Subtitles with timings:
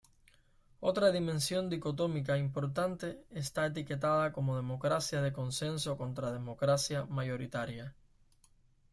[0.79, 7.93] Otra dimensión dicotómica importante está etiquetada como democracia de consenso contra democracia mayoritaria.